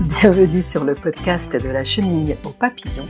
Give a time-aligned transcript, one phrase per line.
[0.00, 3.04] Bienvenue sur le podcast de la chenille au papillon.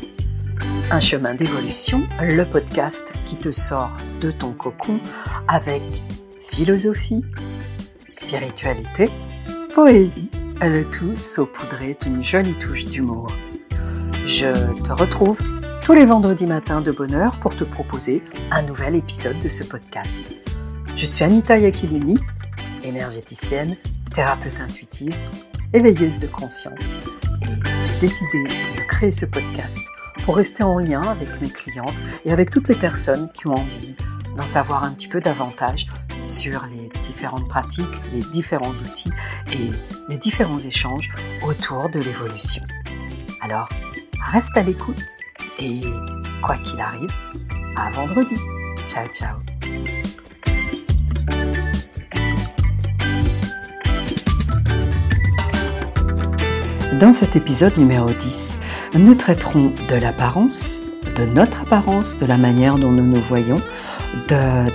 [0.90, 3.90] Un chemin d'évolution, le podcast qui te sort
[4.22, 4.98] de ton cocon
[5.48, 5.82] avec
[6.50, 7.22] philosophie,
[8.10, 9.10] spiritualité,
[9.74, 10.30] poésie,
[10.62, 13.26] le tout saupoudré d'une jolie touche d'humour.
[14.26, 14.50] Je
[14.82, 15.36] te retrouve
[15.82, 19.62] tous les vendredis matins de bonne heure pour te proposer un nouvel épisode de ce
[19.62, 20.18] podcast.
[20.96, 22.14] Je suis Anita Yakilini,
[22.88, 23.76] énergéticienne,
[24.14, 25.14] thérapeute intuitive,
[25.72, 26.80] éveilleuse de conscience.
[27.42, 29.78] Et j'ai décidé de créer ce podcast
[30.24, 33.94] pour rester en lien avec mes clientes et avec toutes les personnes qui ont envie
[34.36, 35.86] d'en savoir un petit peu davantage
[36.22, 39.12] sur les différentes pratiques, les différents outils
[39.52, 39.70] et
[40.08, 41.10] les différents échanges
[41.46, 42.62] autour de l'évolution.
[43.40, 43.68] Alors,
[44.32, 45.02] reste à l'écoute
[45.58, 45.80] et
[46.42, 47.10] quoi qu'il arrive,
[47.76, 48.34] à vendredi.
[48.88, 49.57] Ciao ciao
[57.00, 58.58] Dans cet épisode numéro 10,
[58.94, 60.80] nous traiterons de l'apparence,
[61.14, 63.60] de notre apparence, de la manière dont nous nous voyons,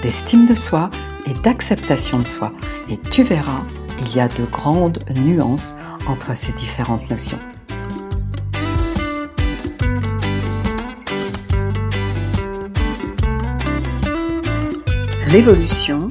[0.02, 0.90] d'estime de, soi
[1.26, 2.54] et d'acceptation de soi.
[2.90, 3.64] Et tu verras,
[4.00, 5.76] il y a de grandes nuances
[6.08, 7.40] entre ces différentes notions.
[15.28, 16.10] L'évolution,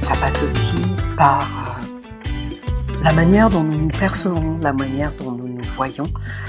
[0.00, 0.78] ça passe aussi
[1.18, 1.65] par
[3.06, 6.02] la manière dont nous nous percevons, la manière dont nous nous voyons,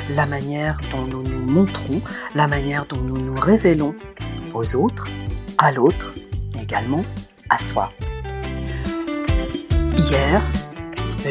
[0.09, 2.01] la manière dont nous nous montrons,
[2.33, 3.93] la manière dont nous nous révélons
[4.55, 5.07] aux autres,
[5.59, 6.15] à l'autre,
[6.59, 7.03] également
[7.51, 7.91] à soi.
[9.97, 10.41] Hier,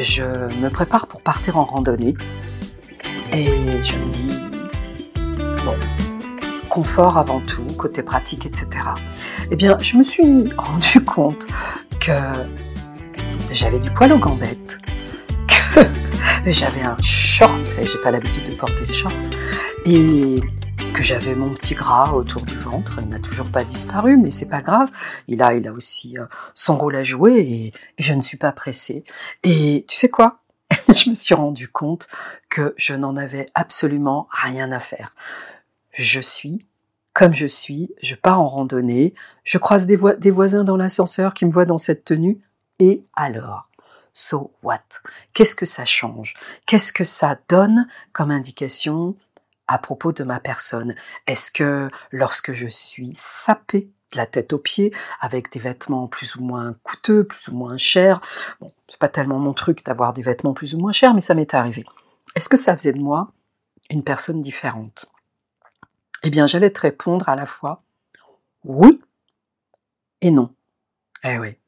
[0.00, 0.22] je
[0.60, 2.14] me prépare pour partir en randonnée
[3.32, 4.38] et je me dis,
[5.64, 5.74] bon,
[6.68, 8.68] confort avant tout, côté pratique, etc.
[9.50, 11.48] Eh bien, je me suis rendu compte
[11.98, 12.12] que
[13.50, 14.65] j'avais du poil aux gambettes,
[16.52, 19.12] j'avais un short, j'ai pas l'habitude de porter les shorts,
[19.84, 20.36] et
[20.92, 22.98] que j'avais mon petit gras autour du ventre.
[23.02, 24.90] Il n'a toujours pas disparu, mais c'est pas grave.
[25.28, 26.24] Il a, il a aussi euh,
[26.54, 29.04] son rôle à jouer et, je ne suis pas pressée.
[29.42, 30.40] Et tu sais quoi?
[30.88, 32.08] Je me suis rendu compte
[32.48, 35.14] que je n'en avais absolument rien à faire.
[35.92, 36.64] Je suis
[37.12, 41.50] comme je suis, je pars en randonnée, je croise des voisins dans l'ascenseur qui me
[41.50, 42.38] voient dans cette tenue,
[42.78, 43.70] et alors?
[44.18, 44.80] So what?
[45.34, 46.32] Qu'est-ce que ça change?
[46.64, 49.14] Qu'est-ce que ça donne comme indication
[49.68, 50.94] à propos de ma personne?
[51.26, 54.90] Est-ce que lorsque je suis sapée de la tête aux pieds,
[55.20, 58.22] avec des vêtements plus ou moins coûteux, plus ou moins chers,
[58.58, 61.34] bon, c'est pas tellement mon truc d'avoir des vêtements plus ou moins chers, mais ça
[61.34, 61.84] m'est arrivé.
[62.34, 63.32] Est-ce que ça faisait de moi
[63.90, 65.12] une personne différente?
[66.22, 67.82] Eh bien, j'allais te répondre à la fois
[68.64, 68.98] oui
[70.22, 70.54] et non.
[71.22, 71.58] Eh oui.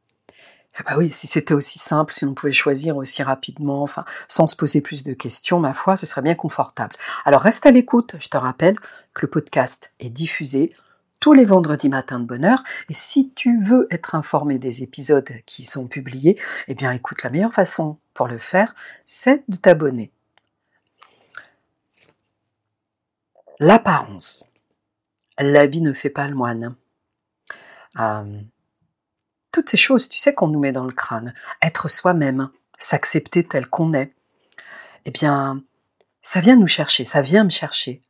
[0.78, 4.46] Ah bah oui, si c'était aussi simple, si on pouvait choisir aussi rapidement, enfin, sans
[4.46, 6.94] se poser plus de questions, ma foi, ce serait bien confortable.
[7.24, 8.76] Alors reste à l'écoute, je te rappelle
[9.12, 10.72] que le podcast est diffusé
[11.20, 15.28] tous les vendredis matins de bonne heure, et si tu veux être informé des épisodes
[15.46, 20.12] qui sont publiés, eh bien écoute, la meilleure façon pour le faire, c'est de t'abonner.
[23.58, 24.52] L'apparence.
[25.38, 26.76] L'habit ne fait pas le moine.
[27.98, 28.40] Euh,
[29.52, 33.66] toutes ces choses, tu sais, qu'on nous met dans le crâne, être soi-même, s'accepter tel
[33.66, 34.12] qu'on est,
[35.04, 35.62] eh bien,
[36.20, 38.02] ça vient nous chercher, ça vient me chercher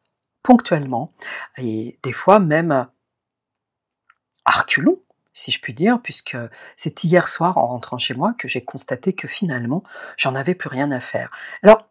[0.43, 1.12] ponctuellement,
[1.56, 4.65] et des fois même à
[5.34, 6.37] si je puis dire, puisque
[6.76, 9.84] c'est hier soir, en rentrant chez moi, que j'ai constaté que finalement,
[10.16, 11.31] j'en avais plus rien à faire.
[11.62, 11.88] Alors,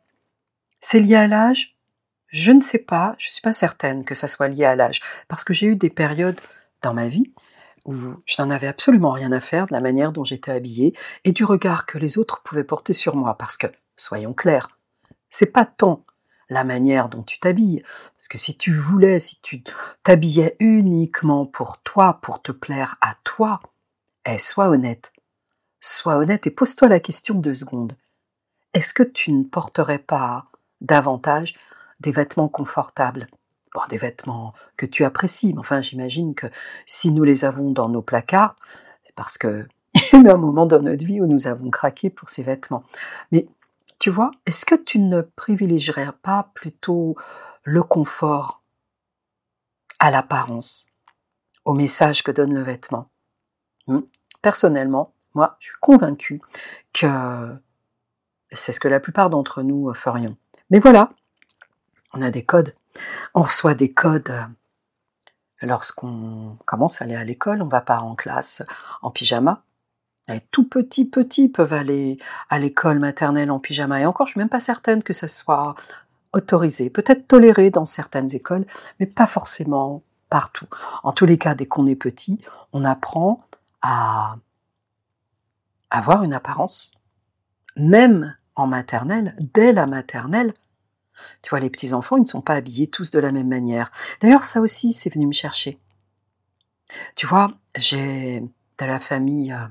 [0.82, 1.76] c'est lié à l'âge?
[2.28, 5.02] Je ne sais pas, je ne suis pas certaine que ça soit lié à l'âge,
[5.28, 6.42] parce que j'ai eu des périodes
[6.82, 7.32] dans ma vie
[7.88, 10.94] je n'en avais absolument rien à faire de la manière dont j'étais habillée
[11.24, 13.36] et du regard que les autres pouvaient porter sur moi.
[13.38, 14.78] Parce que, soyons clairs,
[15.30, 16.04] c'est pas tant
[16.50, 17.84] la manière dont tu t'habilles.
[18.18, 19.64] Parce que si tu voulais, si tu
[20.04, 23.60] t'habillais uniquement pour toi, pour te plaire à toi,
[24.26, 25.14] eh, sois honnête.
[25.80, 27.96] Sois honnête et pose-toi la question deux secondes.
[28.74, 30.46] Est-ce que tu ne porterais pas
[30.82, 31.56] davantage
[32.00, 33.28] des vêtements confortables?
[33.88, 35.54] Des vêtements que tu apprécies.
[35.54, 36.48] Mais enfin, j'imagine que
[36.86, 38.56] si nous les avons dans nos placards,
[39.04, 39.68] c'est parce que
[40.14, 42.84] il y a un moment dans notre vie où nous avons craqué pour ces vêtements.
[43.32, 43.48] Mais
[44.00, 47.16] tu vois, est-ce que tu ne privilégierais pas plutôt
[47.64, 48.62] le confort
[50.00, 50.88] à l'apparence,
[51.66, 53.10] au message que donne le vêtement?
[53.88, 54.02] Hmm?
[54.42, 56.42] Personnellement, moi, je suis convaincue
[56.94, 57.56] que
[58.52, 60.38] c'est ce que la plupart d'entre nous ferions.
[60.70, 61.12] Mais voilà,
[62.14, 62.74] on a des codes.
[63.34, 64.46] On reçoit des codes euh,
[65.62, 68.64] lorsqu'on commence à aller à l'école, on va pas en classe
[69.02, 69.64] en pyjama,
[70.28, 74.02] Les tout petits, petits peuvent aller à l'école maternelle en pyjama.
[74.02, 75.76] Et encore, je suis même pas certaine que ça soit
[76.34, 76.90] autorisé.
[76.90, 78.66] Peut-être toléré dans certaines écoles,
[79.00, 80.68] mais pas forcément partout.
[81.04, 82.42] En tous les cas, dès qu'on est petit,
[82.74, 83.44] on apprend
[83.82, 84.36] à
[85.90, 86.92] avoir une apparence,
[87.76, 90.54] même en maternelle, dès la maternelle.
[91.42, 93.92] Tu vois, les petits-enfants, ils ne sont pas habillés tous de la même manière.
[94.22, 95.80] D'ailleurs, ça aussi, c'est venu me chercher.
[97.16, 98.44] Tu vois, j'ai
[98.80, 99.66] de la famille euh,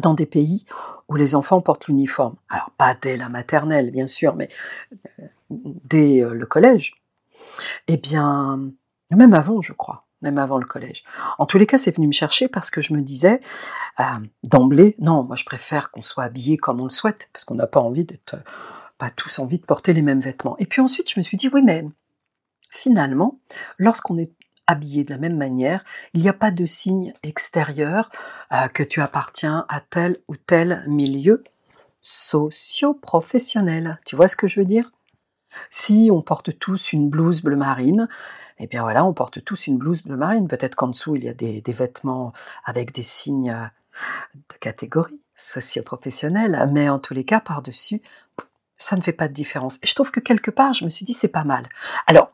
[0.00, 0.66] dans des pays
[1.08, 2.36] où les enfants portent l'uniforme.
[2.48, 4.48] Alors, pas dès la maternelle, bien sûr, mais
[5.20, 7.02] euh, dès euh, le collège.
[7.88, 8.70] Eh bien,
[9.10, 11.04] même avant, je crois, même avant le collège.
[11.38, 13.40] En tous les cas, c'est venu me chercher parce que je me disais,
[14.44, 17.66] d'emblée, non, moi je préfère qu'on soit habillé comme on le souhaite, parce qu'on n'a
[17.66, 18.36] pas envie d'être,
[19.00, 20.56] pas tous envie de porter les mêmes vêtements.
[20.58, 21.84] Et puis ensuite, je me suis dit, oui, mais
[22.70, 23.40] finalement,
[23.78, 24.30] lorsqu'on est
[24.66, 25.82] habillé de la même manière,
[26.12, 28.10] il n'y a pas de signe extérieur
[28.52, 31.42] euh, que tu appartiens à tel ou tel milieu
[32.02, 33.98] socio-professionnel.
[34.04, 34.92] Tu vois ce que je veux dire?
[35.70, 38.06] Si on porte tous une blouse bleu marine,
[38.58, 40.46] eh bien voilà, on porte tous une blouse bleu marine.
[40.46, 42.34] Peut-être qu'en dessous, il y a des, vêtements
[42.66, 43.64] avec des signes euh,
[44.34, 48.02] de catégorie socio-professionnelle, mais en tous les cas, par-dessus,
[48.80, 49.78] ça ne fait pas de différence.
[49.82, 51.68] Et je trouve que quelque part, je me suis dit, c'est pas mal.
[52.06, 52.32] Alors,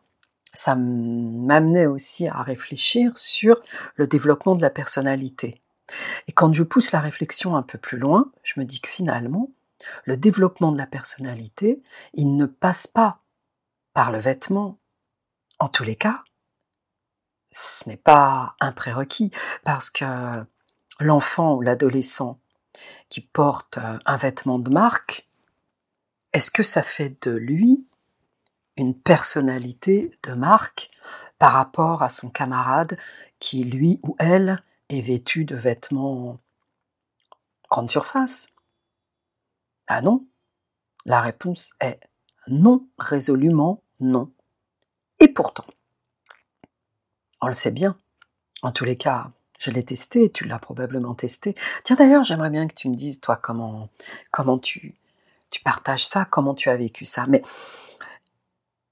[0.54, 3.60] ça m'amenait aussi à réfléchir sur
[3.96, 5.60] le développement de la personnalité.
[6.28, 9.50] Et quand je pousse la réflexion un peu plus loin, je me dis que finalement,
[10.04, 11.82] le développement de la personnalité,
[12.14, 13.18] il ne passe pas
[13.92, 14.78] par le vêtement.
[15.58, 16.22] En tous les cas,
[17.50, 19.30] ce n'est pas un prérequis
[19.64, 20.44] parce que
[21.00, 22.38] l'enfant ou l'adolescent
[23.08, 25.26] qui porte un vêtement de marque,
[26.32, 27.86] est-ce que ça fait de lui
[28.76, 30.90] une personnalité de marque
[31.38, 32.98] par rapport à son camarade
[33.38, 36.38] qui, lui ou elle, est vêtu de vêtements
[37.70, 38.52] grande surface?
[39.86, 40.26] Ah non
[41.04, 42.00] La réponse est
[42.48, 44.30] non, résolument non.
[45.20, 45.66] Et pourtant,
[47.40, 47.96] on le sait bien,
[48.62, 51.54] en tous les cas, je l'ai testé, tu l'as probablement testé.
[51.82, 53.88] Tiens d'ailleurs, j'aimerais bien que tu me dises, toi, comment,
[54.30, 54.94] comment tu,
[55.50, 57.26] tu partages ça, comment tu as vécu ça.
[57.26, 57.42] Mais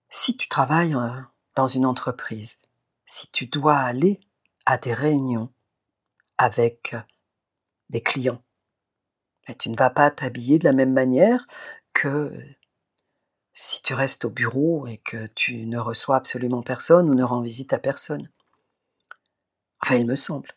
[0.08, 1.20] si tu travailles euh,
[1.54, 2.60] dans une entreprise,
[3.06, 4.20] si tu dois aller
[4.66, 5.52] à des réunions
[6.38, 7.00] avec euh,
[7.90, 8.42] des clients,
[9.58, 11.46] tu ne vas pas t'habiller de la même manière
[11.92, 12.32] que
[13.52, 17.42] si tu restes au bureau et que tu ne reçois absolument personne ou ne rends
[17.42, 18.28] visite à personne.
[19.82, 20.54] Enfin, il me semble.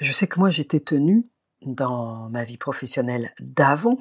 [0.00, 1.28] Je sais que moi j'étais tenue
[1.62, 3.98] dans ma vie professionnelle d'avant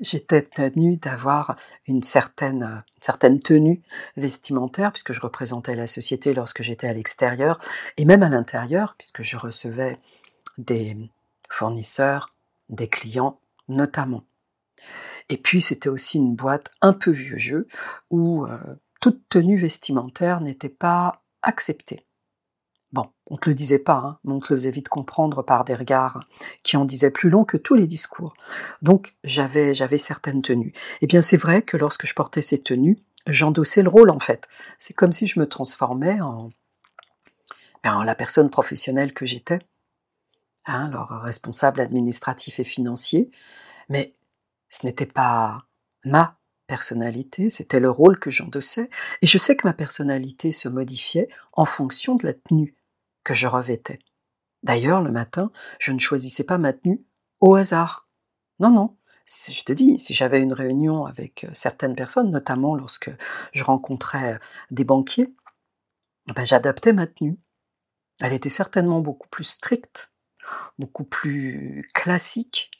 [0.00, 1.56] j'étais tenue d'avoir
[1.86, 3.82] une certaine, certaine tenue
[4.16, 7.60] vestimentaire, puisque je représentais la société lorsque j'étais à l'extérieur,
[7.96, 9.98] et même à l'intérieur, puisque je recevais
[10.58, 10.96] des
[11.48, 12.34] fournisseurs,
[12.68, 14.24] des clients notamment.
[15.28, 17.68] Et puis c'était aussi une boîte un peu vieux jeu,
[18.10, 18.58] où euh,
[19.00, 22.04] toute tenue vestimentaire n'était pas acceptée.
[22.92, 25.42] Bon, on ne te le disait pas, hein, mais on te le faisait vite comprendre
[25.42, 26.24] par des regards
[26.64, 28.34] qui en disaient plus long que tous les discours.
[28.82, 30.72] Donc j'avais j'avais certaines tenues.
[31.00, 34.48] Eh bien c'est vrai que lorsque je portais ces tenues, j'endossais le rôle en fait.
[34.78, 36.50] C'est comme si je me transformais en,
[37.84, 39.60] ben, la personne professionnelle que j'étais,
[40.66, 43.30] hein, alors responsable administratif et financier.
[43.88, 44.14] Mais
[44.68, 45.64] ce n'était pas
[46.04, 48.90] ma personnalité, c'était le rôle que j'endossais,
[49.22, 52.76] et je sais que ma personnalité se modifiait en fonction de la tenue
[53.34, 53.98] je revêtais.
[54.62, 57.02] D'ailleurs, le matin, je ne choisissais pas ma tenue
[57.40, 58.08] au hasard.
[58.58, 58.96] Non, non.
[59.26, 63.10] Je te dis, si j'avais une réunion avec euh, certaines personnes, notamment lorsque
[63.52, 64.38] je rencontrais euh,
[64.70, 65.32] des banquiers,
[66.34, 67.38] ben, j'adaptais ma tenue.
[68.20, 70.12] Elle était certainement beaucoup plus stricte,
[70.78, 72.70] beaucoup plus classique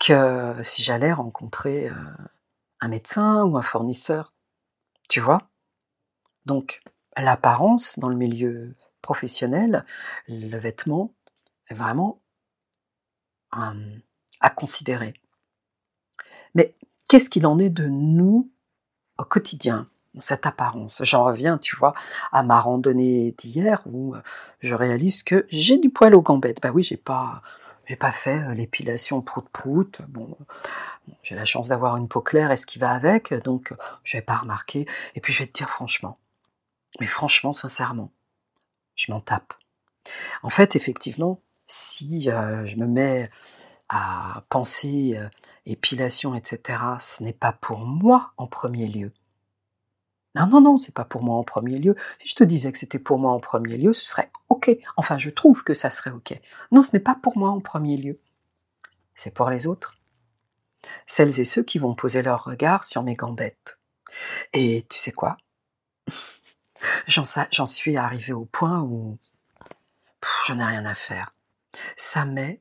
[0.00, 1.94] que si j'allais rencontrer euh,
[2.80, 4.32] un médecin ou un fournisseur.
[5.08, 5.50] Tu vois?
[6.46, 6.82] Donc,
[7.16, 8.74] l'apparence dans le milieu
[9.08, 9.86] professionnel,
[10.28, 11.14] le vêtement
[11.70, 12.20] est vraiment
[13.50, 15.14] à considérer.
[16.54, 16.74] Mais
[17.08, 18.50] qu'est-ce qu'il en est de nous
[19.16, 19.88] au quotidien,
[20.18, 21.00] cette apparence?
[21.06, 21.94] J'en reviens, tu vois,
[22.32, 24.14] à ma randonnée d'hier où
[24.60, 26.60] je réalise que j'ai du poil aux gambettes.
[26.60, 27.40] Bah oui, j'ai pas,
[27.86, 30.02] j'ai pas fait euh, l'épilation prout-prout.
[30.08, 30.36] Bon,
[31.22, 33.72] j'ai la chance d'avoir une peau claire et ce qui va avec, donc
[34.04, 34.86] je n'ai pas remarqué.
[35.14, 36.18] Et puis je vais te dire franchement,
[37.00, 38.12] mais franchement, sincèrement,
[38.98, 39.54] je m'en tape.
[40.42, 43.30] En fait, effectivement, si euh, je me mets
[43.88, 45.28] à penser euh,
[45.66, 49.12] épilation, etc., ce n'est pas pour moi en premier lieu.
[50.34, 51.96] Non, non, non, c'est pas pour moi en premier lieu.
[52.18, 54.70] Si je te disais que c'était pour moi en premier lieu, ce serait OK.
[54.96, 56.38] Enfin, je trouve que ça serait OK.
[56.70, 58.20] Non, ce n'est pas pour moi en premier lieu.
[59.14, 59.98] C'est pour les autres.
[61.06, 63.78] Celles et ceux qui vont poser leur regard sur mes gambettes.
[64.52, 65.38] Et tu sais quoi?
[67.06, 69.18] J'en suis arrivé au point où
[70.46, 71.32] je n'ai rien à faire.
[71.96, 72.60] Ça m'est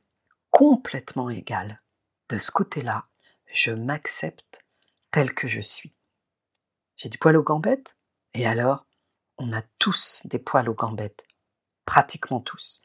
[0.51, 1.81] complètement égal.
[2.29, 3.05] De ce côté-là,
[3.53, 4.63] je m'accepte
[5.11, 5.93] tel que je suis.
[6.95, 7.95] J'ai du poil aux gambettes
[8.33, 8.85] Et alors
[9.37, 11.25] On a tous des poils aux gambettes.
[11.85, 12.81] Pratiquement tous.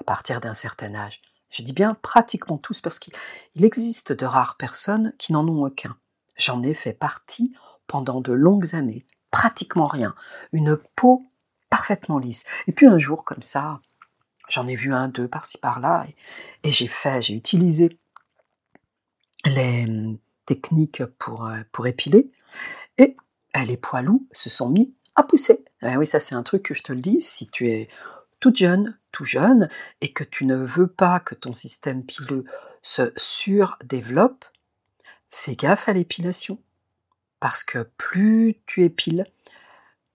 [0.00, 1.22] À partir d'un certain âge.
[1.50, 3.14] Je dis bien pratiquement tous parce qu'il
[3.56, 5.96] existe de rares personnes qui n'en ont aucun.
[6.36, 7.54] J'en ai fait partie
[7.86, 9.06] pendant de longues années.
[9.30, 10.14] Pratiquement rien.
[10.52, 11.26] Une peau
[11.68, 12.44] parfaitement lisse.
[12.66, 13.80] Et puis un jour, comme ça,
[14.48, 16.06] j'en ai vu un, deux par-ci par-là,
[16.64, 17.98] et, j'ai fait, j'ai utilisé
[19.46, 22.30] les hum, techniques pour, euh, pour épiler,
[22.98, 23.16] et
[23.66, 25.64] les poilous se sont mis à pousser.
[25.82, 27.88] Eh oui, ça c'est un truc que je te le dis, si tu es
[28.38, 29.68] toute jeune, tout jeune,
[30.00, 32.44] et que tu ne veux pas que ton système pileux
[32.82, 34.44] se surdéveloppe,
[35.30, 36.58] fais gaffe à l'épilation.
[37.40, 39.26] Parce que plus tu épiles,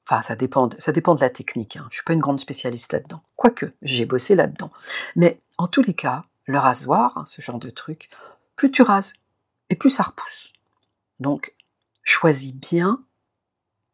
[0.06, 1.88] enfin ça dépend ça dépend de la technique, hein.
[1.90, 4.72] je ne suis pas une grande spécialiste là-dedans, quoique j'ai bossé là-dedans.
[5.16, 8.10] Mais en tous les cas, le rasoir, hein, ce genre de truc,
[8.56, 9.16] plus tu rases,
[9.70, 10.54] et plus ça repousse.
[11.20, 11.56] Donc,
[12.04, 13.04] choisis bien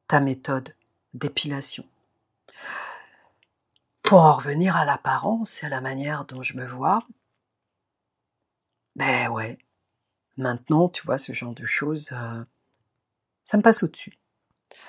[0.08, 0.76] ta méthode
[1.14, 1.86] d'épilation.
[4.04, 7.06] Pour en revenir à l'apparence et à la manière dont je me vois,
[8.96, 9.58] ben ouais,
[10.36, 12.44] maintenant, tu vois, ce genre de choses, euh,
[13.52, 14.18] ça me passe au-dessus.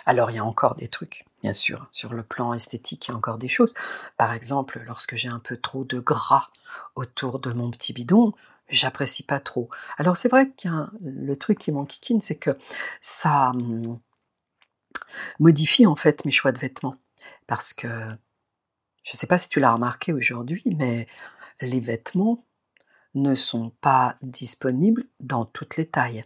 [0.07, 3.15] Alors, il y a encore des trucs, bien sûr, sur le plan esthétique, il y
[3.15, 3.75] a encore des choses.
[4.17, 6.49] Par exemple, lorsque j'ai un peu trop de gras
[6.95, 8.35] autour de mon petit bidon,
[8.69, 9.69] j'apprécie pas trop.
[9.99, 10.69] Alors, c'est vrai que
[11.01, 12.57] le truc qui m'enquiquine, c'est que
[13.01, 13.99] ça hum,
[15.41, 16.95] modifie en fait mes choix de vêtements.
[17.49, 21.09] Parce que je ne sais pas si tu l'as remarqué aujourd'hui, mais
[21.61, 22.47] les vêtements
[23.15, 26.25] ne sont pas disponibles dans toutes les tailles.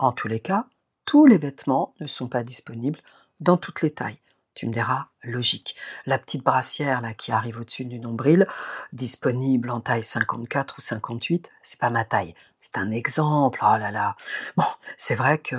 [0.00, 0.66] En tous les cas,
[1.04, 3.00] tous les vêtements ne sont pas disponibles
[3.40, 4.18] dans toutes les tailles.
[4.54, 5.74] Tu me diras, logique.
[6.06, 8.46] La petite brassière là qui arrive au-dessus du nombril,
[8.92, 12.34] disponible en taille 54 ou 58, c'est pas ma taille.
[12.60, 13.60] C'est un exemple.
[13.62, 14.16] Oh là là.
[14.56, 14.64] Bon,
[14.96, 15.56] c'est vrai que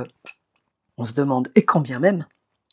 [0.97, 2.25] on se demande, et quand bien même,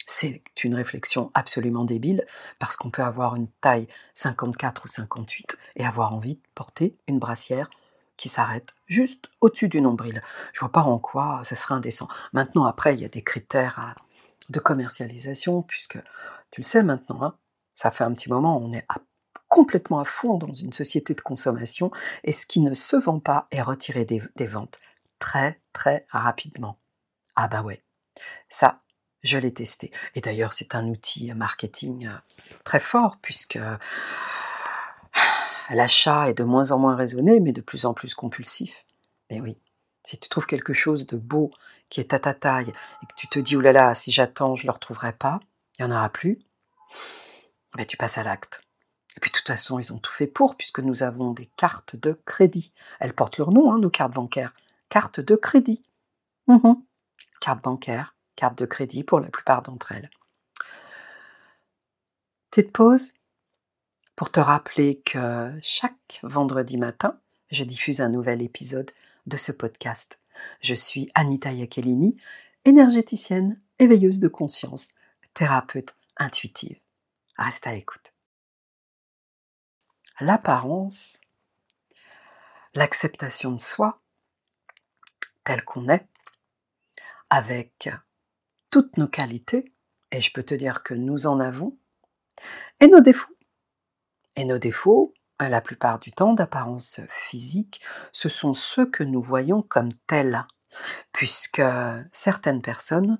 [0.07, 2.25] c'est une réflexion absolument débile
[2.61, 7.19] parce qu'on peut avoir une taille 54 ou 58 et avoir envie de porter une
[7.19, 7.69] brassière
[8.23, 10.23] qui s'arrête juste au-dessus du nombril.
[10.52, 12.07] Je vois pas en quoi ça serait indécent.
[12.33, 13.97] Maintenant, après, il y a des critères
[14.49, 15.99] de commercialisation puisque
[16.52, 17.35] tu le sais maintenant, hein,
[17.75, 18.87] ça fait un petit moment, on est
[19.49, 21.91] complètement à fond dans une société de consommation
[22.23, 24.79] et ce qui ne se vend pas est retiré des ventes
[25.19, 26.79] très très rapidement.
[27.35, 27.83] Ah bah ouais,
[28.49, 28.83] ça,
[29.25, 29.91] je l'ai testé.
[30.14, 32.17] Et d'ailleurs, c'est un outil marketing euh,
[32.62, 33.59] très fort puisque
[35.75, 38.85] l'achat est de moins en moins raisonné, mais de plus en plus compulsif.
[39.31, 39.57] Mais oui,
[40.05, 41.50] si tu trouves quelque chose de beau
[41.88, 44.69] qui est à ta taille et que tu te dis, oulala, si j'attends, je ne
[44.69, 45.41] le retrouverai pas,
[45.79, 46.38] il n'y en aura plus,
[47.75, 48.62] ben, tu passes à l'acte.
[49.17, 51.97] Et puis de toute façon, ils ont tout fait pour, puisque nous avons des cartes
[51.97, 52.73] de crédit.
[52.99, 54.55] Elles portent leur nom, hein, nos cartes bancaires.
[54.88, 55.83] Cartes de crédit.
[56.47, 56.73] Mmh
[57.43, 60.11] carte bancaire, carte de crédit pour la plupart d'entre elles.
[62.50, 63.14] Petite pause
[64.23, 67.19] pour te rappeler que chaque vendredi matin,
[67.50, 68.93] je diffuse un nouvel épisode
[69.26, 70.17] de ce podcast.
[70.61, 72.17] Je suis Anita Iaccellini,
[72.64, 74.87] énergéticienne, éveilleuse de conscience,
[75.35, 76.79] thérapeute intuitive.
[77.37, 78.12] Reste à l'écoute.
[80.21, 81.21] L'apparence,
[82.76, 84.00] l'acceptation de soi,
[85.43, 86.07] tel qu'on est,
[87.29, 87.91] avec
[88.71, 89.73] toutes nos qualités,
[90.12, 91.76] et je peux te dire que nous en avons,
[92.79, 93.31] et nos défauts.
[94.36, 97.80] Et nos défauts, la plupart du temps d'apparence physique,
[98.12, 100.46] ce sont ceux que nous voyons comme tels,
[101.12, 101.62] puisque
[102.12, 103.18] certaines personnes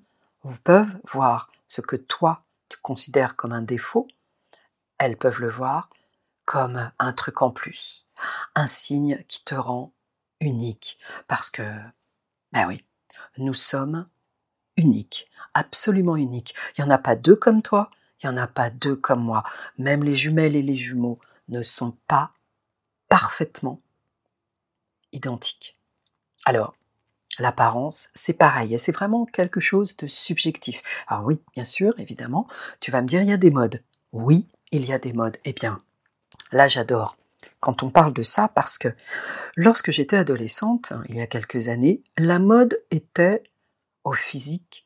[0.64, 4.09] peuvent voir ce que toi tu considères comme un défaut,
[4.99, 5.90] elles peuvent le voir
[6.45, 8.07] comme un truc en plus,
[8.54, 9.92] un signe qui te rend
[10.40, 11.62] unique, parce que,
[12.52, 12.85] ben oui,
[13.37, 14.09] nous sommes
[14.76, 16.54] uniques, absolument uniques.
[16.76, 17.90] Il n'y en a pas deux comme toi,
[18.23, 19.45] il n'y en a pas deux comme moi.
[19.79, 22.33] Même les jumelles et les jumeaux ne sont pas
[23.09, 23.81] parfaitement
[25.12, 25.76] identiques.
[26.45, 26.75] Alors,
[27.38, 30.83] l'apparence, c'est pareil, c'est vraiment quelque chose de subjectif.
[31.07, 32.49] Alors oui, bien sûr, évidemment,
[32.81, 33.83] tu vas me dire, il y a des modes.
[34.12, 35.38] Oui, il y a des modes.
[35.45, 35.83] Eh bien,
[36.52, 37.17] là, j'adore
[37.62, 38.88] quand on parle de ça parce que
[39.55, 43.45] lorsque j'étais adolescente, il y a quelques années, la mode était
[44.05, 44.85] au physique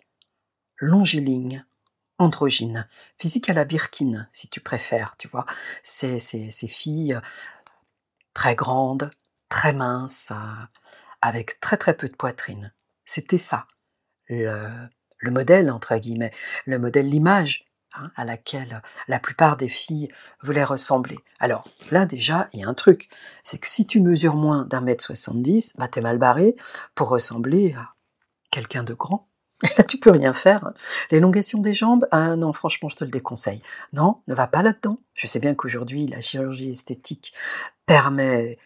[0.76, 1.64] longiligne,
[2.18, 5.46] androgyne, physique à la Birkin, si tu préfères, tu vois.
[5.82, 7.20] Ces, ces, filles
[8.34, 9.10] très grandes,
[9.48, 10.32] très minces,
[11.22, 12.72] avec très très peu de poitrine.
[13.04, 13.66] C'était ça,
[14.28, 16.32] le, le modèle, entre guillemets,
[16.64, 20.10] le modèle, l'image hein, à laquelle la plupart des filles
[20.42, 21.18] voulaient ressembler.
[21.38, 23.08] Alors là déjà, il y a un truc,
[23.42, 26.56] c'est que si tu mesures moins d'un mètre 70, bah t'es mal barré
[26.94, 27.94] pour ressembler à
[28.50, 29.28] quelqu'un de grand.
[29.88, 30.72] Tu peux rien faire.
[31.10, 33.62] L'élongation des jambes, ah non, franchement, je te le déconseille.
[33.92, 34.98] Non, ne va pas là-dedans.
[35.14, 37.32] Je sais bien qu'aujourd'hui, la chirurgie esthétique
[37.86, 38.58] permet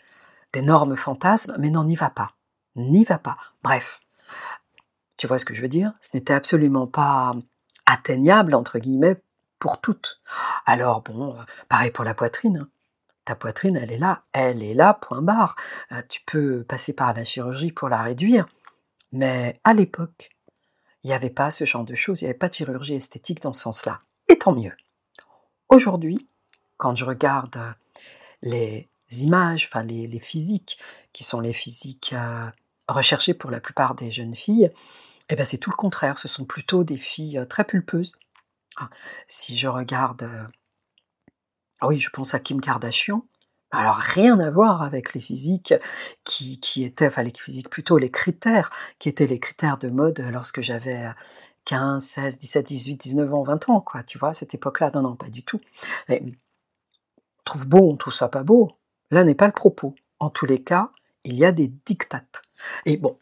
[0.52, 2.32] d'énormes fantasmes, mais non, n'y va pas.
[2.76, 3.37] N'y va pas.
[3.62, 4.00] Bref,
[5.16, 5.92] tu vois ce que je veux dire?
[6.00, 7.35] Ce n'était absolument pas
[7.87, 9.20] atteignable, entre guillemets,
[9.59, 10.20] pour toutes.
[10.66, 11.37] Alors bon,
[11.68, 12.59] pareil pour la poitrine.
[12.62, 12.68] Hein.
[13.25, 15.56] Ta poitrine, elle est là, elle est là, point barre.
[15.92, 18.47] Euh, tu peux passer par la chirurgie pour la réduire.
[19.12, 20.30] Mais à l'époque,
[21.02, 23.42] il n'y avait pas ce genre de choses, il n'y avait pas de chirurgie esthétique
[23.42, 24.00] dans ce sens-là.
[24.28, 24.73] Et tant mieux.
[25.69, 26.28] Aujourd'hui,
[26.76, 27.73] quand je regarde euh,
[28.42, 30.78] les images, enfin les, physiques,
[31.12, 32.14] qui sont les physiques
[32.88, 34.71] recherchées pour la plupart des jeunes filles,
[35.30, 38.16] eh ben c'est tout le contraire, ce sont plutôt des filles euh, très pulpeuses.
[38.76, 38.90] Ah,
[39.28, 40.45] si je regarde, euh,
[41.83, 43.25] oui, je pense à Kim Kardashian,
[43.70, 45.74] alors rien à voir avec les physiques
[46.24, 50.18] qui, qui étaient, enfin les physiques plutôt les critères, qui étaient les critères de mode
[50.32, 51.06] lorsque j'avais
[51.66, 55.02] 15, 16, 17, 18, 19 ans, 20 ans, quoi, tu vois, à cette époque-là, non,
[55.02, 55.60] non, pas du tout.
[56.08, 56.18] on
[57.44, 58.72] trouve beau, on trouve ça pas beau,
[59.10, 59.94] là n'est pas le propos.
[60.18, 60.90] En tous les cas,
[61.24, 62.42] il y a des dictates.
[62.86, 63.16] Et bon,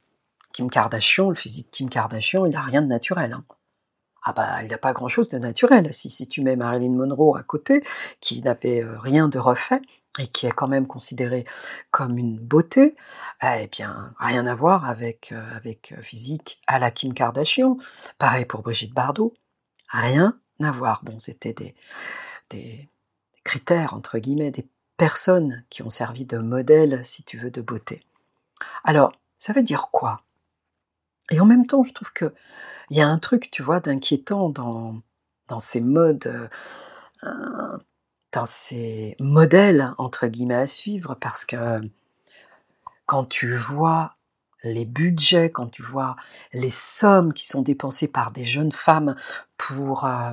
[0.53, 3.33] Kim Kardashian, le physique Kim Kardashian, il n'a rien de naturel.
[3.33, 3.45] Hein.
[4.23, 5.93] Ah bah, il n'a pas grand-chose de naturel.
[5.95, 7.85] Si, si tu mets Marilyn Monroe à côté,
[8.21, 9.81] qui n'avait euh, rien de refait
[10.19, 11.45] et qui est quand même considérée
[11.91, 12.97] comme une beauté,
[13.43, 17.79] eh bien, rien à voir avec, euh, avec euh, physique à la Kim Kardashian.
[18.19, 19.35] Pareil pour Brigitte Bardot.
[19.91, 21.03] Rien à voir.
[21.05, 21.75] Bon, c'était des,
[22.51, 22.89] des
[23.45, 24.67] critères, entre guillemets, des
[24.97, 28.03] personnes qui ont servi de modèle, si tu veux, de beauté.
[28.85, 30.23] Alors, ça veut dire quoi?
[31.31, 32.33] Et en même temps, je trouve qu'il
[32.91, 35.01] y a un truc, tu vois, d'inquiétant dans,
[35.47, 36.51] dans ces modes,
[37.23, 37.79] euh,
[38.33, 41.81] dans ces modèles, entre guillemets, à suivre, parce que
[43.07, 44.17] quand tu vois
[44.65, 46.17] les budgets, quand tu vois
[46.53, 49.17] les sommes qui sont dépensées par des jeunes femmes
[49.57, 50.33] pour euh,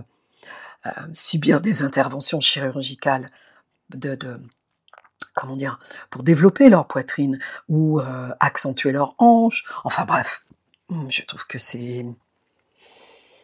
[0.86, 3.28] euh, subir des interventions chirurgicales
[3.92, 4.18] de,
[5.34, 5.80] comment dire,
[6.10, 8.02] pour développer leur poitrine ou
[8.40, 10.44] accentuer leurs hanches, enfin bref,
[10.90, 12.06] Mmh, je trouve que c'est.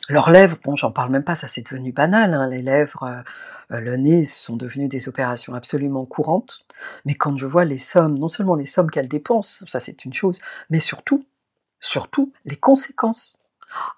[0.10, 2.34] Leurs lèvres, bon, j'en parle même pas, ça c'est devenu banal.
[2.34, 3.24] Hein, les lèvres, euh, euh,
[3.80, 6.66] le nez sont devenus des opérations absolument courantes.
[7.06, 10.14] Mais quand je vois les sommes, non seulement les sommes qu'elles dépensent, ça c'est une
[10.14, 11.26] chose, mais surtout,
[11.80, 13.40] surtout les conséquences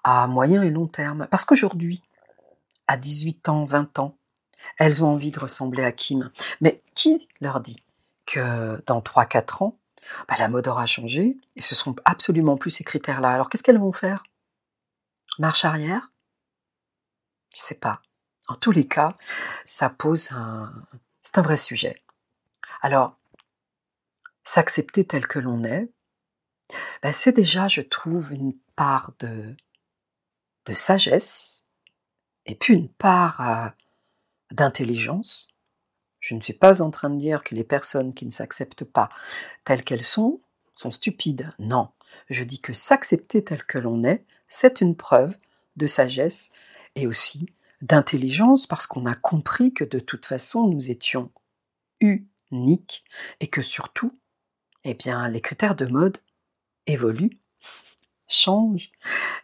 [0.04, 1.26] à moyen et long terme.
[1.30, 2.02] Parce qu'aujourd'hui,
[2.86, 4.16] à 18 ans, 20 ans,
[4.78, 6.30] elles ont envie de ressembler à Kim.
[6.60, 7.82] Mais qui leur dit
[8.26, 9.76] que dans 3-4 ans,
[10.28, 13.30] bah, la mode aura changé et ce seront absolument plus ces critères-là?
[13.30, 14.24] Alors qu'est-ce qu'elles vont faire?
[15.38, 16.12] Marche arrière?
[17.54, 18.00] Je sais pas.
[18.48, 19.16] En tous les cas,
[19.64, 20.72] ça pose un...
[21.22, 22.00] C'est un vrai sujet.
[22.82, 23.16] Alors,
[24.44, 25.90] s'accepter tel que l'on est,
[27.02, 29.56] bah, c'est déjà, je trouve, une part de,
[30.66, 31.64] de sagesse
[32.46, 33.68] et puis une part euh,
[34.50, 35.54] d'intelligence
[36.24, 39.10] je ne suis pas en train de dire que les personnes qui ne s'acceptent pas
[39.64, 40.40] telles qu'elles sont
[40.72, 41.52] sont stupides.
[41.58, 41.90] Non,
[42.30, 45.36] je dis que s'accepter tel que l'on est, c'est une preuve
[45.76, 46.50] de sagesse
[46.94, 47.50] et aussi
[47.84, 51.30] d'intelligence parce qu'on a compris que de toute façon nous étions
[52.00, 53.04] uniques
[53.40, 54.18] et que surtout,
[54.84, 56.18] eh bien, les critères de mode
[56.86, 57.38] évoluent,
[58.26, 58.90] changent.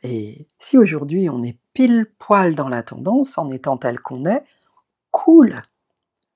[0.03, 4.42] Et si aujourd'hui on est pile poil dans la tendance en étant tel qu'on est,
[5.11, 5.62] cool,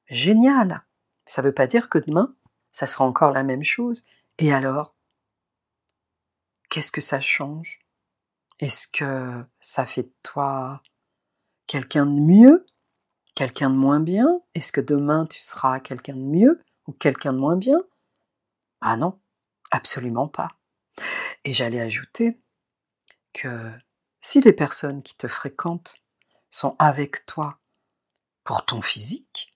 [0.08, 0.84] Génial
[1.26, 2.34] Ça ne veut pas dire que demain,
[2.70, 4.04] ça sera encore la même chose.
[4.38, 4.94] Et alors
[6.68, 7.80] Qu'est-ce que ça change?
[8.58, 10.82] Est-ce que ça fait de toi
[11.66, 12.66] quelqu'un de mieux
[13.34, 14.40] Quelqu'un de moins bien?
[14.54, 17.78] Est-ce que demain tu seras quelqu'un de mieux ou quelqu'un de moins bien?
[18.80, 19.18] Ah non,
[19.72, 20.48] absolument pas.
[21.44, 22.38] Et j'allais ajouter
[23.32, 23.72] que
[24.20, 26.00] si les personnes qui te fréquentent
[26.48, 27.58] sont avec toi
[28.44, 29.50] pour ton physique,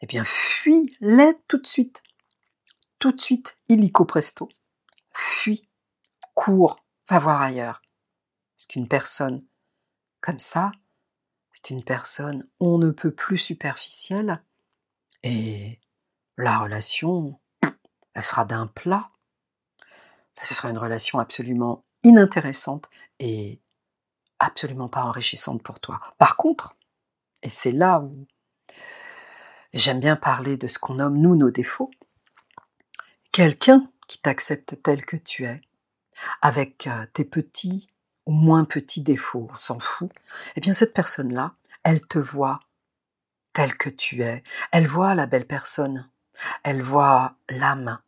[0.00, 2.04] eh bien, fuis-les tout de suite.
[3.00, 4.48] Tout de suite, illico presto.
[5.12, 5.68] Fuis,
[6.34, 7.82] cours, va voir ailleurs.
[8.54, 9.44] Parce qu'une personne
[10.20, 10.70] comme ça,
[11.58, 14.40] c'est une personne on ne peut plus superficielle
[15.24, 15.80] et
[16.36, 17.40] la relation,
[18.14, 19.10] elle sera d'un plat.
[20.40, 23.60] ce sera une relation absolument inintéressante et
[24.38, 26.00] absolument pas enrichissante pour toi.
[26.16, 26.76] Par contre,
[27.42, 28.28] et c'est là où
[29.72, 31.90] j'aime bien parler de ce qu'on nomme nous nos défauts,
[33.32, 35.60] quelqu'un qui t'accepte tel que tu es,
[36.40, 37.90] avec euh, tes petits
[38.30, 40.10] moins petits défauts, on s'en fout,
[40.56, 42.60] eh bien cette personne-là, elle te voit
[43.52, 46.08] tel que tu es, elle voit la belle personne,
[46.62, 47.98] elle voit l'âme,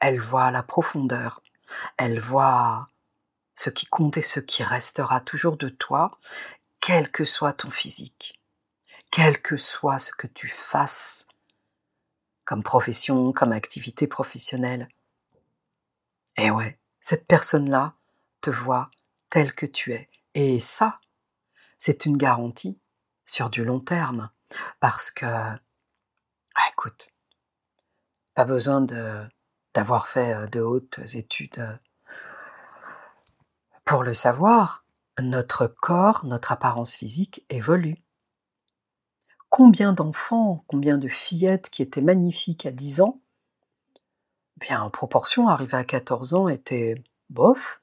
[0.00, 1.42] elle voit la profondeur,
[1.96, 2.88] elle voit
[3.54, 6.18] ce qui compte et ce qui restera toujours de toi,
[6.80, 8.40] quel que soit ton physique,
[9.10, 11.26] quel que soit ce que tu fasses
[12.44, 14.88] comme profession, comme activité professionnelle.
[16.36, 17.94] Et ouais, cette personne-là
[18.40, 18.90] te voit
[19.32, 20.08] tel que tu es.
[20.34, 21.00] Et ça,
[21.78, 22.78] c'est une garantie
[23.24, 24.30] sur du long terme.
[24.78, 25.58] Parce que, ah,
[26.70, 27.10] écoute,
[28.34, 28.82] pas besoin
[29.74, 31.74] d'avoir fait euh, de hautes études euh,
[33.84, 34.84] pour le savoir.
[35.20, 38.02] Notre corps, notre apparence physique évolue.
[39.50, 43.20] Combien d'enfants, combien de fillettes qui étaient magnifiques à 10 ans,
[44.56, 46.94] bien en proportion, arrivés à 14 ans, étaient
[47.28, 47.81] bof,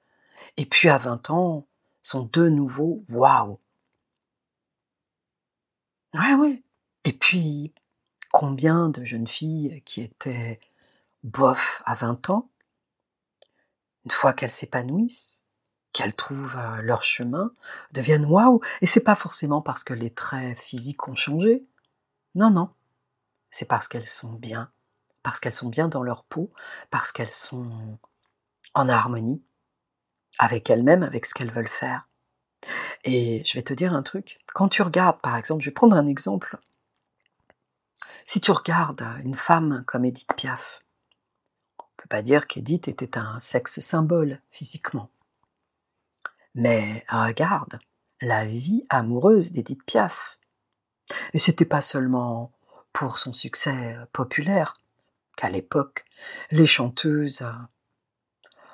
[0.58, 1.68] et puis à 20 ans,
[2.02, 3.60] sont de nouveau waouh.
[6.14, 6.64] Ouais, ouais.
[7.04, 7.74] Et puis,
[8.32, 10.60] combien de jeunes filles qui étaient
[11.24, 12.50] bof à 20 ans,
[14.06, 15.42] une fois qu'elles s'épanouissent,
[15.94, 17.54] qu'elles trouvent euh, leur chemin,
[17.92, 18.62] deviennent waouh.
[18.82, 21.66] Et c'est pas forcément parce que les traits physiques ont changé.
[22.36, 22.70] Non, non.
[23.52, 24.72] C'est parce qu'elles sont bien,
[25.24, 26.52] parce qu'elles sont bien dans leur peau,
[26.92, 27.98] parce qu'elles sont
[28.76, 29.44] en harmonie
[30.40, 32.08] avec elles-mêmes, avec ce qu'elles veulent faire.
[33.04, 34.40] Et je vais te dire un truc.
[34.54, 36.58] Quand tu regardes, par exemple, je vais prendre un exemple.
[38.26, 40.82] Si tu regardes une femme comme Edith Piaf,
[41.80, 45.10] on ne peut pas dire qu'Edith était un sexe symbole physiquement.
[46.56, 47.80] Mais regarde
[48.22, 50.40] la vie amoureuse d'Edith Piaf.
[51.34, 52.52] Et c'était pas seulement
[52.94, 54.80] pour son succès populaire,
[55.36, 56.06] qu'à l'époque,
[56.52, 57.46] les chanteuses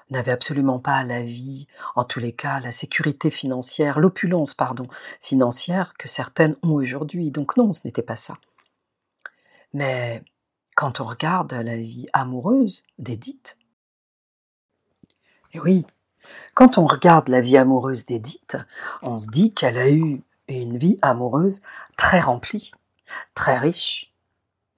[0.10, 4.88] n'avaient absolument pas la vie, en tous les cas la sécurité financière, l'opulence, pardon,
[5.22, 7.32] financière que certaines ont aujourd'hui.
[7.32, 8.36] Donc non, ce n'était pas ça.
[9.74, 10.24] Mais
[10.76, 13.58] quand on regarde la vie amoureuse d'Édith,
[15.54, 15.86] et oui,
[16.54, 18.58] quand on regarde la vie amoureuse d'Édith,
[19.02, 21.62] on se dit qu'elle a eu une vie amoureuse
[21.98, 22.72] très remplie,
[23.34, 24.14] très riche.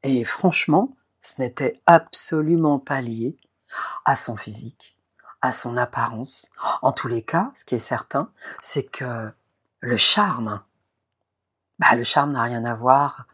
[0.03, 3.37] Et franchement, ce n'était absolument pas lié
[4.05, 4.96] à son physique,
[5.41, 6.51] à son apparence.
[6.81, 8.29] En tous les cas, ce qui est certain,
[8.61, 9.31] c'est que
[9.79, 10.61] le charme,
[11.79, 13.25] bah, le charme n'a rien à voir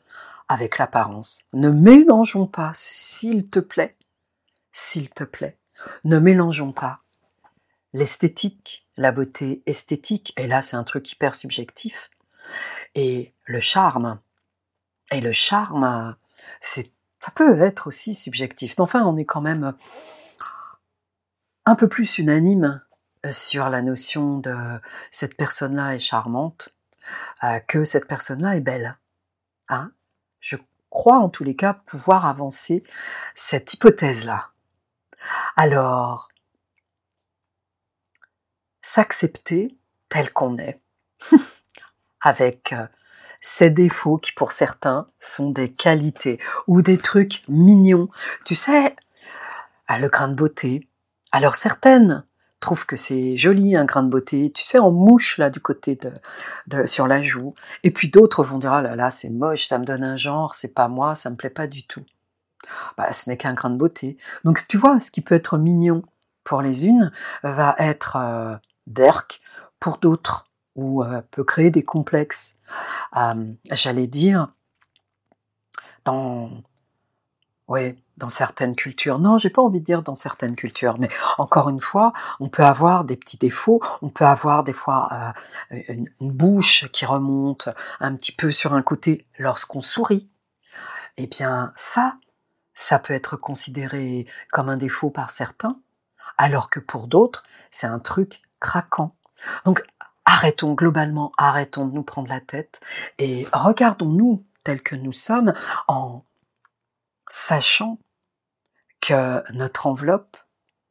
[0.50, 1.44] avec l'apparence.
[1.54, 3.96] Ne mélangeons pas, s'il te plaît,
[4.72, 5.58] s'il te plaît,
[6.04, 7.00] ne mélangeons pas
[7.94, 12.10] l'esthétique, la beauté esthétique, et là c'est un truc hyper subjectif,
[12.96, 14.20] et le charme.
[15.12, 16.16] Et le charme,
[16.62, 19.76] c'est, ça peut être aussi subjectif, mais enfin on est quand même
[21.66, 22.82] un peu plus unanime
[23.26, 24.56] euh, sur la notion de
[25.12, 26.76] cette personne-là est charmante
[27.44, 28.98] euh, que cette personne-là est belle.
[29.70, 29.92] Hein
[30.40, 30.58] Je
[30.90, 32.84] crois en tous les cas pouvoir avancer
[33.36, 34.50] cette hypothèse-là.
[35.56, 36.30] Alors,
[38.82, 39.78] s'accepter
[40.10, 40.82] tel qu'on est,
[42.22, 42.86] avec euh,
[43.42, 48.10] ses défauts qui pour certains sont des qualités ou des trucs mignons.
[48.46, 48.96] Tu sais,
[49.90, 50.88] le grain de beauté,
[51.34, 52.24] alors certaines
[52.62, 56.00] trouvent que c'est joli un grain de beauté, tu sais en mouche là du côté
[56.68, 59.80] de, sur la joue, et puis d'autres vont dire ah là là c'est moche, ça
[59.80, 62.06] me donne un genre, c'est pas moi, ça me plaît pas du tout.
[62.98, 64.18] Bah, ce n'est qu'un grain de beauté.
[64.46, 66.04] Donc tu vois, ce qui peut être mignon
[66.46, 67.12] pour les unes
[67.44, 68.56] va être euh,
[69.80, 72.58] pour d'autres, ou euh, peut créer des complexes.
[73.18, 74.50] Euh, j'allais dire,
[76.06, 76.50] dans,
[77.68, 79.20] ouais, dans certaines cultures.
[79.20, 82.64] Non, j'ai pas envie de dire dans certaines cultures, mais encore une fois, on peut
[82.64, 85.34] avoir des petits défauts, on peut avoir des fois
[85.72, 90.30] euh, une, bouche qui remonte un petit peu sur un côté lorsqu'on sourit.
[91.18, 92.16] Eh bien, ça,
[92.74, 95.80] ça peut être considéré comme un défaut par certains,
[96.38, 99.16] alors que pour d'autres, c'est un truc craquant.
[99.66, 99.84] Donc,
[100.26, 102.80] arrêtons globalement, arrêtons de nous prendre la tête
[103.20, 105.54] et regardons-nous tels que nous sommes
[105.88, 106.24] en
[107.34, 107.98] sachant
[109.02, 110.38] que notre enveloppe,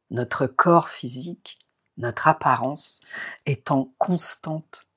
[0.09, 1.57] notre corps physique,
[1.95, 2.99] notre apparence
[3.45, 4.89] est en constante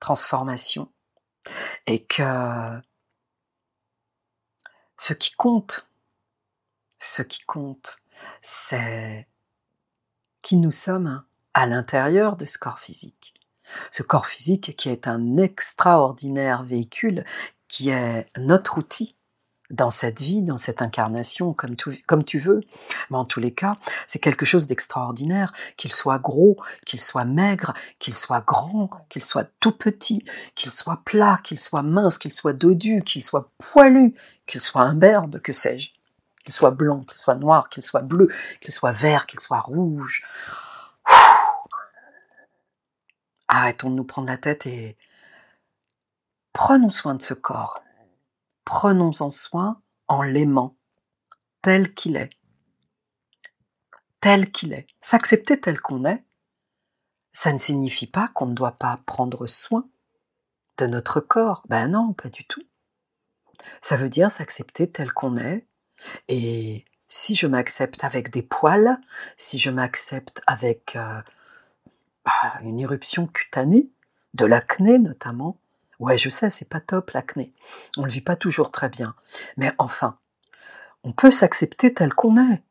[0.00, 0.92] transformation
[1.86, 2.78] et que
[4.98, 5.88] ce qui compte,
[6.98, 8.02] ce qui compte,
[8.42, 9.26] c'est
[10.42, 13.32] qui nous sommes à l'intérieur de ce corps physique.
[13.90, 17.24] Ce corps physique qui est un extraordinaire véhicule,
[17.66, 19.15] qui est notre outil
[19.70, 22.60] dans cette vie, dans cette incarnation, comme, tu veux.
[23.10, 23.76] Mais en tous les cas,
[24.06, 29.48] c'est quelque chose d'extraordinaire, qu'il soit gros, qu'il soit maigre, qu'il soit grand, qu'il soit
[29.60, 30.24] tout petit,
[30.54, 34.14] qu'il soit plat, qu'il soit mince, qu'il soit dodu, qu'il soit poilu,
[34.46, 35.90] qu'il soit imberbe, que sais-je,
[36.44, 38.28] qu'il soit blanc, qu'il soit noir, qu'il soit bleu,
[38.60, 40.24] qu'il soit vert, qu'il soit rouge.
[43.48, 44.96] Arrêtons de nous prendre la tête et
[46.52, 47.80] prenons soin de ce corps
[48.66, 50.76] prenons-en soin en l'aimant
[51.62, 52.30] tel qu'il est.
[54.20, 54.86] Tel qu'il est.
[55.00, 56.22] S'accepter tel qu'on est,
[57.32, 59.88] ça ne signifie pas qu'on ne doit pas prendre soin
[60.76, 61.62] de notre corps.
[61.68, 62.62] Ben non, pas du tout.
[63.80, 65.66] Ça veut dire s'accepter tel qu'on est.
[66.28, 69.00] Et si je m'accepte avec des poils,
[69.36, 71.22] si je m'accepte avec euh,
[72.24, 73.88] bah, une éruption cutanée,
[74.34, 75.58] de l'acné notamment,
[75.98, 77.52] Ouais, je sais, c'est pas top l'acné.
[77.96, 79.14] On le vit pas toujours très bien.
[79.56, 80.18] Mais enfin,
[81.04, 82.62] on peut s'accepter tel qu'on est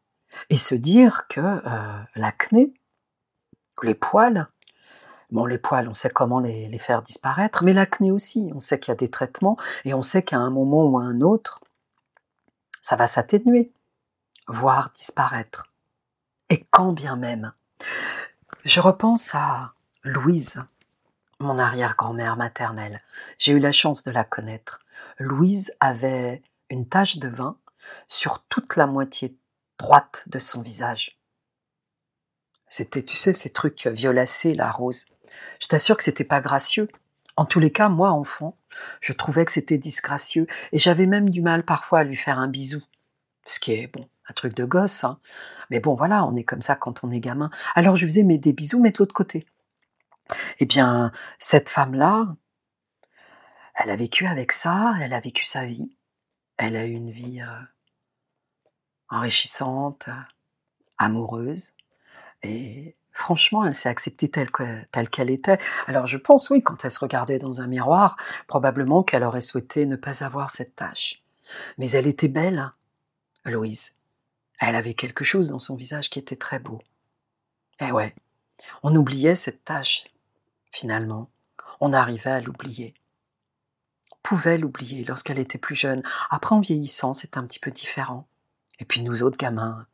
[0.49, 2.73] et se dire que euh, l'acné,
[3.81, 4.47] les poils,
[5.31, 8.79] bon, les poils, on sait comment les, les faire disparaître, mais l'acné aussi, on sait
[8.79, 11.61] qu'il y a des traitements et on sait qu'à un moment ou à un autre,
[12.81, 13.71] ça va s'atténuer,
[14.47, 15.65] voire disparaître.
[16.49, 17.51] Et quand bien même.
[18.63, 20.63] Je repense à Louise,
[21.39, 23.01] mon arrière-grand-mère maternelle.
[23.39, 24.79] J'ai eu la chance de la connaître.
[25.19, 27.57] Louise avait une tache de vin
[28.07, 29.37] sur toute la moitié
[29.77, 31.19] droite de son visage.
[32.69, 35.07] C'était, tu sais, ces trucs violacés, la rose.
[35.61, 36.89] Je t'assure que c'était pas gracieux.
[37.37, 38.57] En tous les cas, moi, enfant,
[39.01, 42.47] je trouvais que c'était disgracieux et j'avais même du mal parfois à lui faire un
[42.47, 42.81] bisou.
[43.45, 45.19] Ce qui est, bon, un truc de gosse, hein.
[45.69, 47.49] Mais bon, voilà, on est comme ça quand on est gamin.
[47.73, 49.45] Alors je faisais mes des bisous, mais de l'autre côté.
[50.59, 52.35] Eh bien, cette femme-là,
[53.75, 55.95] elle a vécu avec ça, elle a vécu sa vie.
[56.57, 57.61] Elle a eu une vie euh,
[59.09, 60.07] enrichissante,
[60.97, 61.73] amoureuse.
[62.43, 64.49] Et franchement, elle s'est acceptée telle,
[64.91, 65.59] telle qu'elle était.
[65.87, 69.85] Alors je pense, oui, quand elle se regardait dans un miroir, probablement qu'elle aurait souhaité
[69.85, 71.21] ne pas avoir cette tâche.
[71.77, 72.71] Mais elle était belle,
[73.43, 73.97] Louise.
[74.59, 76.81] Elle avait quelque chose dans son visage qui était très beau.
[77.81, 78.15] Eh ouais,
[78.83, 80.05] on oubliait cette tâche
[80.75, 81.29] finalement,
[81.79, 82.93] on arrivait à l'oublier.
[84.11, 86.03] On pouvait l'oublier lorsqu'elle était plus jeune.
[86.29, 88.27] Après, en vieillissant, c'est un petit peu différent.
[88.79, 89.87] Et puis nous autres gamins,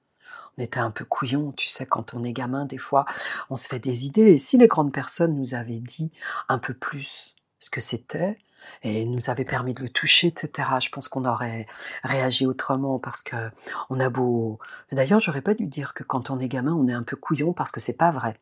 [0.57, 3.05] on était un peu couillons, tu sais, quand on est gamin, des fois,
[3.51, 4.33] on se fait des idées.
[4.33, 6.11] Et si les grandes personnes nous avaient dit
[6.49, 8.39] un peu plus ce que c'était,
[8.83, 10.69] et nous avaient permis de le toucher, etc.
[10.81, 11.67] Je pense qu'on aurait
[12.03, 13.51] réagi autrement parce que
[13.89, 14.59] on a beau.
[14.91, 17.53] D'ailleurs, j'aurais pas dû dire que quand on est gamin, on est un peu couillon
[17.53, 18.39] parce que c'est pas vrai.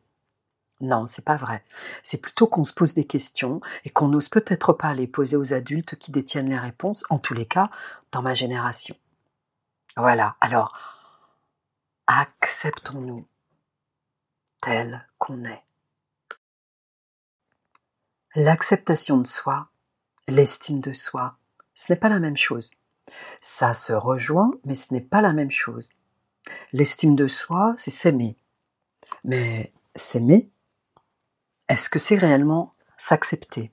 [0.80, 1.62] Non, c'est pas vrai.
[2.02, 5.52] C'est plutôt qu'on se pose des questions et qu'on n'ose peut-être pas les poser aux
[5.52, 7.70] adultes qui détiennent les réponses, en tous les cas,
[8.12, 8.96] dans ma génération.
[9.96, 10.74] Voilà, alors,
[12.06, 13.26] acceptons-nous
[14.62, 15.62] tel qu'on est.
[18.34, 19.68] L'acceptation de soi,
[20.28, 21.36] l'estime de soi,
[21.74, 22.72] ce n'est pas la même chose.
[23.40, 25.92] Ça se rejoint, mais ce n'est pas la même chose.
[26.72, 28.36] L'estime de soi, c'est s'aimer.
[29.24, 30.50] Mais s'aimer,
[31.70, 33.70] est-ce que c'est réellement s'accepter?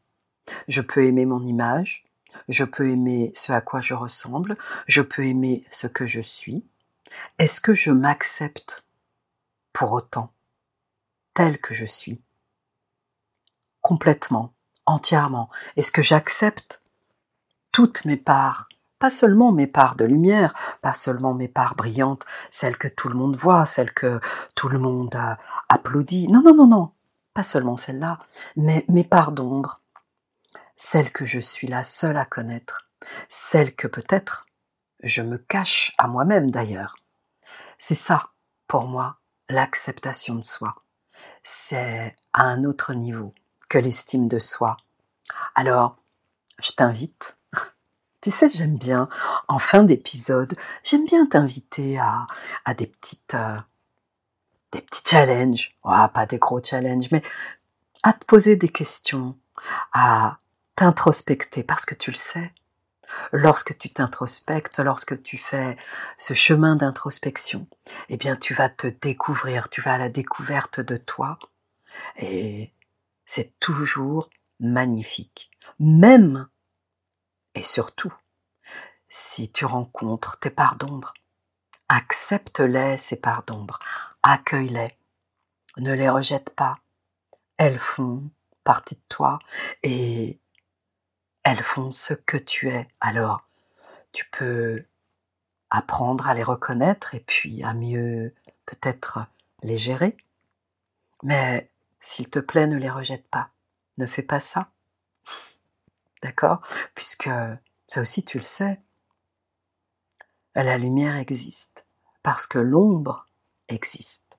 [0.67, 2.05] Je peux aimer mon image,
[2.47, 4.55] je peux aimer ce à quoi je ressemble,
[4.85, 6.63] je peux aimer ce que je suis.
[7.39, 8.85] Est-ce que je m'accepte
[9.73, 10.31] pour autant,
[11.33, 12.21] tel que je suis?
[13.81, 14.53] Complètement,
[14.85, 15.49] entièrement.
[15.75, 16.83] Est-ce que j'accepte
[17.71, 18.69] toutes mes parts?
[18.99, 23.15] Pas seulement mes parts de lumière, pas seulement mes parts brillantes, celles que tout le
[23.15, 24.19] monde voit, celles que
[24.53, 25.35] tout le monde euh,
[25.67, 26.27] applaudit.
[26.27, 26.91] Non, non, non, non
[27.37, 28.17] pas seulement celle-là,
[28.55, 29.79] mais mes parts d'ombre,
[30.75, 32.89] celles que je suis la seule à connaître,
[33.29, 34.47] celles que peut-être
[35.03, 36.95] je me cache à moi-même d'ailleurs.
[37.77, 38.29] C'est ça,
[38.67, 39.17] pour moi,
[39.49, 40.81] l'acceptation de soi.
[41.43, 43.35] C'est à un autre niveau
[43.69, 44.75] que l'estime de soi.
[45.53, 45.95] Alors,
[46.59, 47.37] je t'invite.
[48.21, 49.09] Tu sais, j'aime bien,
[49.47, 52.25] en fin d'épisode, j'aime bien t'inviter à,
[52.75, 53.59] des petites, euh,
[54.71, 57.23] des petits challenges, pas des gros challenges, mais
[58.03, 59.37] à te poser des questions,
[59.93, 60.39] à
[60.75, 62.53] t'introspecter, parce que tu le sais,
[63.31, 65.77] lorsque tu t'introspectes, lorsque tu fais
[66.17, 67.67] ce chemin d'introspection,
[68.09, 71.39] eh bien tu vas te découvrir, tu vas à la découverte de toi,
[72.17, 72.71] et
[73.25, 75.49] c'est toujours magnifique.
[75.79, 76.47] Même
[77.55, 78.13] et surtout,
[79.09, 81.13] si tu rencontres tes parts d'ombre,
[81.89, 83.79] accepte-les, ces parts d'ombre,
[84.23, 84.97] accueille-les,
[85.77, 86.79] ne les rejette pas.
[87.57, 88.29] Elles font
[88.63, 89.39] partie de toi
[89.83, 90.39] et
[91.43, 92.87] elles font ce que tu es.
[92.99, 93.47] Alors,
[94.11, 94.85] tu peux
[95.69, 98.33] apprendre à les reconnaître et puis à mieux
[98.65, 99.19] peut-être
[99.63, 100.17] les gérer.
[101.23, 103.49] Mais s'il te plaît, ne les rejette pas.
[103.97, 104.71] Ne fais pas ça.
[106.23, 106.61] D'accord?
[106.95, 107.29] Puisque
[107.87, 108.79] ça aussi tu le sais,
[110.55, 111.85] la lumière existe
[112.23, 113.26] parce que l'ombre
[113.69, 114.37] existe.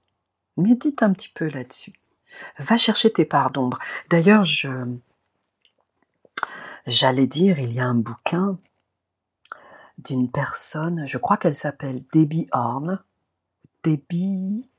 [0.57, 1.93] Médite un petit peu là-dessus.
[2.59, 3.79] Va chercher tes parts d'ombre.
[4.11, 4.69] D'ailleurs, je
[6.87, 8.59] j'allais dire, il y a un bouquin
[9.99, 13.01] d'une personne, je crois qu'elle s'appelle Debbie Horn.
[13.85, 14.71] Debbie.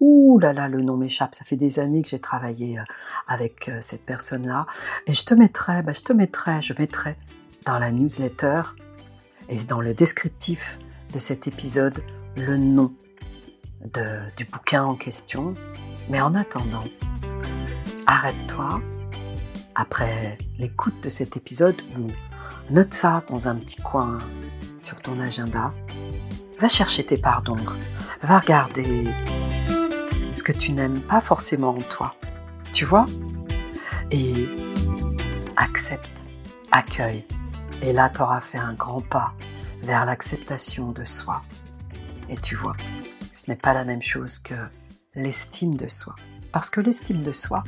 [0.00, 1.34] Ouh là là, le nom m'échappe.
[1.34, 2.82] Ça fait des années que j'ai travaillé euh,
[3.28, 4.66] avec euh, cette personne-là.
[5.06, 7.16] Et je te mettrai, bah, je te mettrai, je mettrai
[7.64, 8.62] dans la newsletter
[9.48, 10.78] et dans le descriptif
[11.12, 12.02] de cet épisode
[12.36, 12.92] le nom
[14.36, 15.54] du bouquin en question.
[16.08, 16.84] Mais en attendant,
[18.06, 18.80] arrête-toi
[19.74, 22.06] après l'écoute de cet épisode ou
[22.72, 24.18] note ça dans un petit coin
[24.80, 25.72] sur ton agenda.
[26.60, 27.76] Va chercher tes d'ombre.
[28.22, 29.04] Va regarder
[30.34, 32.14] ce que tu n'aimes pas forcément en toi.
[32.72, 33.06] Tu vois?
[34.10, 34.48] Et
[35.56, 36.10] accepte,
[36.70, 37.24] accueille.
[37.82, 39.34] Et là, tu auras fait un grand pas
[39.82, 41.42] vers l'acceptation de soi.
[42.28, 42.76] Et tu vois,
[43.34, 44.54] ce n'est pas la même chose que
[45.16, 46.14] l'estime de soi.
[46.52, 47.64] Parce que l'estime de soi,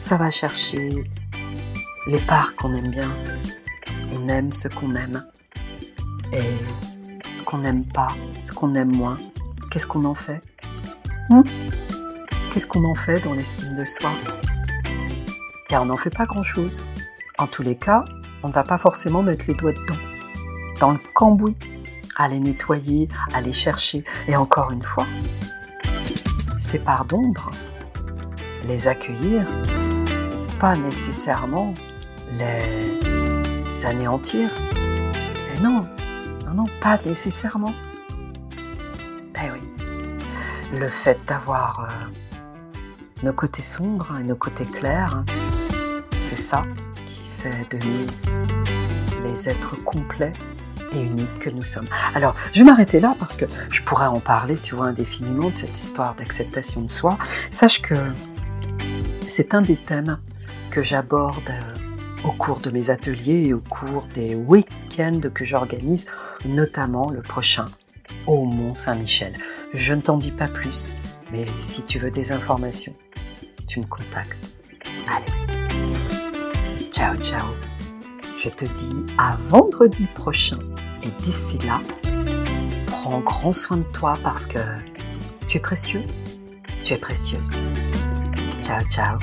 [0.00, 0.88] ça va chercher
[2.06, 3.10] les parts qu'on aime bien.
[4.14, 5.22] On aime ce qu'on aime.
[6.32, 8.08] Et ce qu'on n'aime pas,
[8.42, 9.18] ce qu'on aime moins,
[9.70, 10.40] qu'est-ce qu'on en fait?
[11.28, 11.42] Hmm?
[12.50, 14.14] Qu'est-ce qu'on en fait dans l'estime de soi?
[15.68, 16.82] Car on n'en fait pas grand-chose.
[17.38, 18.06] En tous les cas,
[18.42, 20.00] on ne va pas forcément mettre les doigts dedans,
[20.80, 21.56] dans le cambouis,
[22.16, 24.04] à les nettoyer, à les chercher.
[24.28, 25.06] Et encore une fois,
[26.60, 27.50] ces parts d'ombre,
[28.66, 29.46] les accueillir,
[30.60, 31.74] pas nécessairement
[32.38, 34.48] les anéantir.
[35.54, 35.86] Et non,
[36.46, 37.74] non, non, pas nécessairement.
[39.34, 45.24] Ben oui, le fait d'avoir euh, nos côtés sombres et nos côtés clairs,
[46.20, 46.64] c'est ça
[47.06, 50.32] qui fait de nous les êtres complets
[50.94, 51.88] et uniques que nous sommes.
[52.14, 55.56] Alors, je vais m'arrêter là parce que je pourrais en parler, tu vois, indéfiniment de
[55.56, 57.16] cette histoire d'acceptation de soi.
[57.50, 57.94] Sache que
[59.28, 60.18] c'est un des thèmes
[60.70, 66.08] que j'aborde euh, au cours de mes ateliers et au cours des week-ends que j'organise,
[66.44, 67.66] notamment le prochain
[68.26, 69.34] au Mont Saint-Michel.
[69.74, 70.96] Je ne t'en dis pas plus,
[71.32, 72.94] mais si tu veux des informations,
[73.66, 74.36] tu me contactes.
[75.08, 77.71] Allez, ciao ciao.
[78.42, 80.58] Je te dis à vendredi prochain
[81.04, 81.80] et d'ici là,
[82.88, 84.58] prends grand soin de toi parce que
[85.46, 86.02] tu es précieux,
[86.82, 87.52] tu es précieuse.
[88.60, 89.18] Ciao ciao.